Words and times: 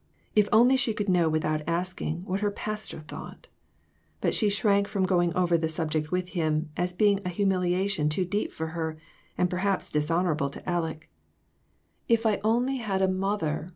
If 0.35 0.49
only 0.51 0.77
she 0.77 0.95
could 0.95 1.09
know 1.09 1.29
without 1.29 1.61
asking, 1.67 2.25
what 2.25 2.39
her 2.39 2.49
pastor 2.49 3.01
thought! 3.01 3.45
But 4.19 4.33
she 4.33 4.49
shrank 4.49 4.87
from 4.87 5.05
going 5.05 5.31
over 5.35 5.59
the 5.59 5.69
subject 5.69 6.09
with 6.11 6.29
him, 6.29 6.71
as 6.75 6.91
being 6.91 7.19
a 7.23 7.29
humiliation 7.29 8.09
too 8.09 8.25
deep 8.25 8.51
for 8.51 8.69
her, 8.69 8.97
and 9.37 9.47
perhaps 9.47 9.91
dishonorable 9.91 10.49
to 10.49 10.63
Aleck." 10.65 11.07
If 12.17 12.25
I 12.25 12.41
only 12.43 12.77
had 12.77 13.03
a 13.03 13.07
mother! 13.07 13.69